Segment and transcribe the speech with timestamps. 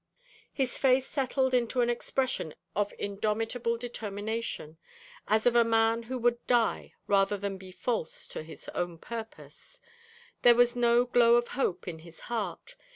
[0.51, 4.79] His face settled into an expression of indomitable determination,
[5.27, 9.79] as of a man who would die rather than be false to his own purpose.
[10.41, 12.75] There was no glow of hope in his heart.